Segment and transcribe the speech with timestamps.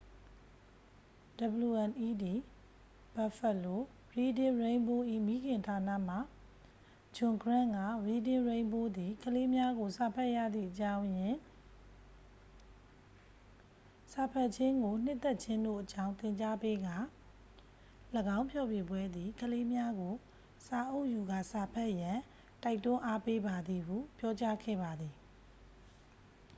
[1.37, 2.43] "wned
[3.15, 3.75] buffalo
[4.19, 6.15] reading rainbow၏ မိခင်ဌာန မှ
[7.15, 11.35] ဂျွန်ဂရန့် က "reading rainbow သည် ကလေးများကို စာဖတ်ရသည့်အကြောင်းရင်း၊...
[14.11, 16.95] စာဖတ်ခြင်းကိုနှစ်သက်ခြင်းတို့အကြောင်း သင်ကြားပေးကာ—
[18.37, 20.13] [၎င်းဖျော်ဖြေပွဲ] သည် ကလေးများကို
[20.65, 22.17] စာအုပ်ယူကာစာဖတ်ရန်
[22.63, 25.15] တိုက်တွန်းအားပေးပါသည်" ဟု ပြောကြားခဲ့ပါသည်။